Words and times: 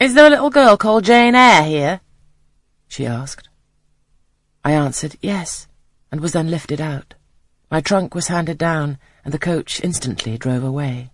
Is 0.00 0.14
there 0.14 0.26
a 0.26 0.30
little 0.30 0.48
girl 0.48 0.78
called 0.78 1.04
Jane 1.04 1.34
Eyre 1.34 1.62
here? 1.62 2.00
she 2.88 3.04
asked. 3.04 3.50
I 4.64 4.72
answered 4.72 5.16
yes, 5.20 5.68
and 6.10 6.22
was 6.22 6.32
then 6.32 6.50
lifted 6.50 6.80
out. 6.80 7.16
My 7.70 7.82
trunk 7.82 8.14
was 8.14 8.28
handed 8.28 8.56
down, 8.56 8.96
and 9.26 9.34
the 9.34 9.38
coach 9.38 9.78
instantly 9.84 10.38
drove 10.38 10.64
away. 10.64 11.10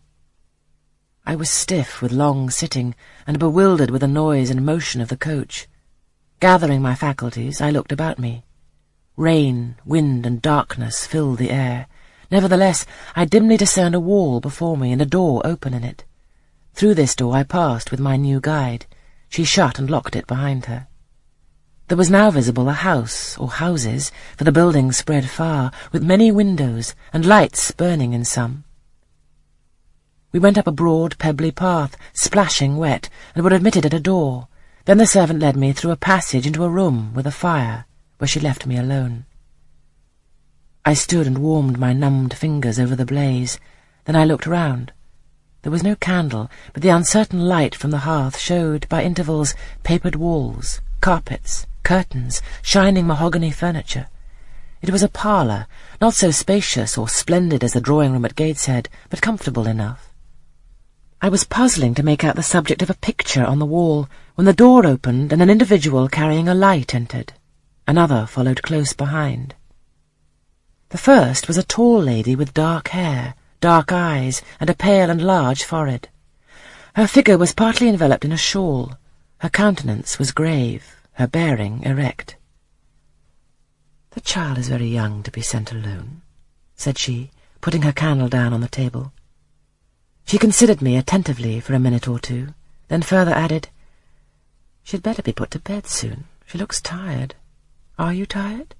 I 1.27 1.35
was 1.35 1.51
stiff 1.51 2.01
with 2.01 2.13
long 2.13 2.49
sitting, 2.49 2.95
and 3.27 3.41
bewildered 3.41 3.91
with 3.91 4.03
the 4.03 4.07
noise 4.07 4.51
and 4.51 4.65
motion 4.65 5.01
of 5.01 5.09
the 5.09 5.17
coach. 5.17 5.67
Gathering 6.39 6.81
my 6.81 6.95
faculties, 6.95 7.61
I 7.61 7.71
looked 7.71 7.91
about 7.91 8.21
me. 8.21 8.45
Rain, 9.17 9.75
wind, 9.85 10.25
and 10.25 10.41
darkness 10.41 11.05
filled 11.05 11.39
the 11.39 11.51
air. 11.51 11.89
Nevertheless, 12.31 12.87
I 13.17 13.25
dimly 13.25 13.57
discerned 13.57 13.97
a 13.97 14.01
wall 14.01 14.39
before 14.39 14.77
me 14.77 14.93
and 14.93 15.03
a 15.03 15.07
door 15.07 15.45
open 15.45 15.75
in 15.75 15.83
it. 15.83 16.05
Through 16.77 16.97
this 16.97 17.15
door 17.17 17.35
I 17.35 17.43
passed 17.43 17.91
with 17.91 18.01
my 18.01 18.19
new 18.19 18.39
guide. 18.39 18.85
She 19.31 19.45
shut 19.45 19.79
and 19.79 19.89
locked 19.89 20.15
it 20.15 20.27
behind 20.27 20.67
her. 20.67 20.89
There 21.89 21.97
was 21.97 22.11
now 22.11 22.31
visible 22.31 22.69
a 22.69 22.75
house, 22.75 23.39
or 23.39 23.49
houses, 23.49 24.13
for 24.37 24.45
the 24.45 24.53
buildings 24.53 24.99
spread 24.99 25.27
far, 25.27 25.73
with 25.91 26.03
many 26.03 26.31
windows, 26.31 26.95
and 27.15 27.25
lights 27.25 27.71
burning 27.71 28.13
in 28.13 28.27
some. 28.27 28.65
We 30.33 30.39
went 30.39 30.59
up 30.59 30.67
a 30.67 30.71
broad, 30.71 31.17
pebbly 31.17 31.51
path, 31.51 31.97
splashing 32.13 32.77
wet, 32.77 33.09
and 33.35 33.43
were 33.43 33.55
admitted 33.55 33.87
at 33.87 33.95
a 33.95 33.99
door. 33.99 34.49
Then 34.85 34.99
the 34.99 35.07
servant 35.07 35.41
led 35.41 35.57
me 35.57 35.73
through 35.73 35.93
a 35.93 35.97
passage 35.97 36.47
into 36.47 36.63
a 36.63 36.69
room 36.69 37.15
with 37.15 37.27
a 37.27 37.31
fire, 37.31 37.87
where 38.19 38.29
she 38.29 38.39
left 38.39 38.67
me 38.67 38.77
alone. 38.77 39.25
I 40.85 40.93
stood 40.93 41.27
and 41.27 41.39
warmed 41.39 41.79
my 41.79 41.95
numbed 41.95 42.35
fingers 42.35 42.79
over 42.79 42.95
the 42.95 43.07
blaze. 43.07 43.59
Then 44.05 44.15
I 44.15 44.27
looked 44.27 44.47
round. 44.47 44.93
There 45.67 45.73
was 45.73 45.83
no 45.83 45.97
candle, 45.97 46.49
but 46.75 46.85
the 46.85 46.91
uncertain 46.91 47.41
light 47.41 47.75
from 47.75 47.91
the 47.91 48.07
hearth 48.07 48.39
showed, 48.39 48.89
by 48.89 49.03
intervals, 49.03 49.53
papered 49.83 50.15
walls, 50.15 50.81
carpets, 51.01 51.67
curtains, 51.83 52.41
shining 52.63 53.05
mahogany 53.05 53.51
furniture. 53.51 54.07
It 54.81 54.91
was 54.91 55.03
a 55.03 55.09
parlour, 55.09 55.67
not 56.01 56.15
so 56.15 56.31
spacious 56.31 56.97
or 56.97 57.09
splendid 57.09 57.65
as 57.65 57.73
the 57.73 57.81
drawing-room 57.81 58.25
at 58.25 58.37
Gateshead, 58.37 58.89
but 59.11 59.21
comfortable 59.21 59.67
enough. 59.67 60.15
I 61.21 61.29
was 61.29 61.43
puzzling 61.43 61.95
to 61.97 62.05
make 62.05 62.23
out 62.23 62.37
the 62.37 62.45
subject 62.45 62.81
of 62.81 62.91
a 62.91 62.95
picture 62.95 63.45
on 63.45 63.59
the 63.59 63.67
wall 63.67 64.09
when 64.37 64.45
the 64.45 64.53
door 64.53 64.87
opened 64.87 65.33
and 65.33 65.43
an 65.43 65.51
individual 65.51 66.07
carrying 66.07 66.49
a 66.49 66.55
light 66.55 66.95
entered. 66.95 67.33
Another 67.89 68.25
followed 68.27 68.63
close 68.63 68.93
behind. 68.93 69.57
The 70.91 70.99
first 70.99 71.49
was 71.49 71.59
a 71.59 71.65
tall 71.65 72.01
lady 72.01 72.37
with 72.37 72.55
dark 72.55 72.91
hair, 72.91 73.35
dark 73.67 73.91
eyes, 73.91 74.43
and 74.61 74.71
a 74.71 74.75
pale 74.75 75.11
and 75.11 75.21
large 75.21 75.65
forehead. 75.65 76.09
Her 76.95 77.09
figure 77.09 77.37
was 77.37 77.53
partly 77.53 77.89
enveloped 77.89 78.25
in 78.25 78.31
a 78.31 78.37
shawl. 78.37 78.95
Her 79.39 79.49
countenance 79.49 80.21
was 80.21 80.31
grave, 80.31 80.95
her 81.15 81.27
bearing 81.27 81.83
erect. 81.83 82.37
The 84.11 84.21
child 84.21 84.57
is 84.59 84.69
very 84.69 84.87
young 84.87 85.25
to 85.25 85.33
be 85.33 85.43
sent 85.43 85.73
alone, 85.73 86.23
said 86.77 86.97
she, 86.97 87.33
putting 87.61 87.83
her 87.83 87.91
candle 87.91 88.29
down 88.29 88.53
on 88.53 88.61
the 88.61 88.69
table. 88.69 89.13
She 90.27 90.39
considered 90.39 90.81
me 90.81 90.97
attentively 90.97 91.59
for 91.59 91.75
a 91.75 91.81
minute 91.81 92.07
or 92.07 92.21
two, 92.21 92.55
then 92.87 93.03
further 93.03 93.33
added, 93.33 93.69
She'd 94.85 95.03
better 95.03 95.23
be 95.23 95.33
put 95.33 95.51
to 95.51 95.59
bed 95.59 95.89
soon. 95.89 96.29
She 96.47 96.57
looks 96.57 96.81
tired. 96.81 97.35
Are 97.99 98.15
you 98.15 98.27
tired? 98.27 98.77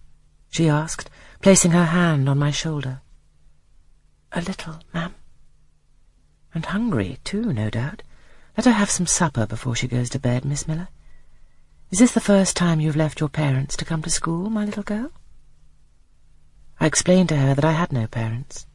she 0.49 0.69
asked, 0.69 1.11
placing 1.43 1.73
her 1.73 1.87
hand 1.87 2.29
on 2.29 2.39
my 2.39 2.53
shoulder. 2.53 3.01
A 4.37 4.43
little, 4.43 4.81
ma'am. 4.93 5.15
And 6.53 6.67
hungry, 6.67 7.19
too, 7.25 7.55
no 7.55 7.71
doubt. 7.71 8.03
Let 8.55 8.67
her 8.67 8.73
have 8.73 8.91
some 8.91 9.07
supper 9.07 9.47
before 9.47 9.75
she 9.75 9.89
goes 9.89 10.11
to 10.11 10.19
bed, 10.19 10.45
Miss 10.45 10.69
Miller. 10.69 10.89
Is 11.91 12.01
this 12.01 12.13
the 12.13 12.21
first 12.21 12.55
time 12.55 12.79
you've 12.79 12.97
left 12.97 13.19
your 13.19 13.31
parents 13.31 13.79
to 13.79 13.87
come 13.87 14.03
to 14.03 14.11
school, 14.11 14.51
my 14.51 14.67
little 14.67 14.83
girl? 14.83 15.11
I 16.79 16.85
explained 16.85 17.31
to 17.31 17.39
her 17.39 17.55
that 17.55 17.65
I 17.65 17.73
had 17.73 17.95
no 17.95 18.07
parents. 18.07 18.67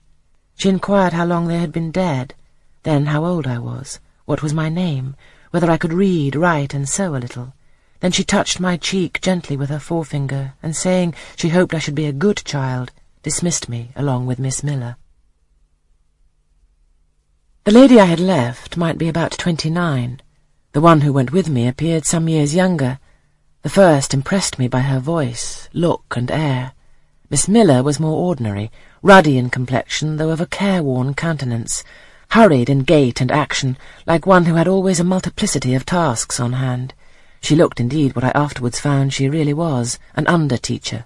She 0.56 0.68
inquired 0.68 1.14
how 1.14 1.26
long 1.26 1.48
they 1.48 1.60
had 1.60 1.72
been 1.72 1.92
dead, 1.92 2.34
then 2.82 3.06
how 3.06 3.24
old 3.24 3.46
I 3.46 3.60
was, 3.60 4.00
what 4.26 4.42
was 4.42 4.56
my 4.56 4.68
name, 4.68 5.16
whether 5.52 5.70
I 5.70 5.78
could 5.78 5.94
read, 5.94 6.36
write, 6.36 6.74
and 6.74 6.90
sew 6.90 7.16
a 7.16 7.22
little. 7.22 7.54
Then 8.00 8.12
she 8.12 8.24
touched 8.24 8.60
my 8.60 8.78
cheek 8.78 9.22
gently 9.22 9.58
with 9.58 9.70
her 9.70 9.78
forefinger, 9.78 10.56
and 10.64 10.76
saying 10.76 11.14
she 11.36 11.50
hoped 11.50 11.76
I 11.76 11.80
should 11.80 11.94
be 11.94 12.08
a 12.08 12.12
good 12.12 12.42
child, 12.46 12.92
dismissed 13.22 13.70
me 13.70 13.92
along 13.96 14.26
with 14.26 14.40
Miss 14.40 14.64
Miller. 14.64 14.98
The 17.64 17.72
lady 17.72 18.00
I 18.00 18.06
had 18.06 18.20
left 18.20 18.76
might 18.76 18.98
be 18.98 19.08
about 19.08 19.38
twenty-nine. 19.38 20.20
The 20.72 20.82
one 20.82 21.02
who 21.02 21.14
went 21.14 21.32
with 21.32 21.48
me 21.48 21.68
appeared 21.68 22.06
some 22.06 22.28
years 22.28 22.56
younger. 22.56 22.98
The 23.62 23.70
first 23.70 24.16
impressed 24.16 24.58
me 24.58 24.68
by 24.68 24.80
her 24.80 25.00
voice, 25.00 25.70
look, 25.72 26.16
and 26.18 26.32
air. 26.32 26.72
Miss 27.30 27.48
Miller 27.48 27.84
was 27.84 28.00
more 28.00 28.18
ordinary, 28.18 28.72
ruddy 29.04 29.38
in 29.38 29.52
complexion, 29.52 30.18
though 30.18 30.32
of 30.32 30.42
a 30.42 30.48
careworn 30.48 31.14
countenance, 31.14 31.84
hurried 32.32 32.68
in 32.68 32.80
gait 32.80 33.22
and 33.22 33.32
action, 33.32 33.78
like 34.08 34.26
one 34.26 34.46
who 34.46 34.56
had 34.56 34.68
always 34.68 35.00
a 35.00 35.04
multiplicity 35.04 35.76
of 35.76 35.86
tasks 35.86 36.40
on 36.40 36.54
hand. 36.54 36.96
She 37.42 37.56
looked, 37.56 37.80
indeed, 37.80 38.16
what 38.16 38.26
I 38.26 38.32
afterwards 38.34 38.80
found 38.80 39.14
she 39.14 39.30
really 39.30 39.54
was, 39.54 40.00
an 40.16 40.26
under-teacher. 40.26 41.06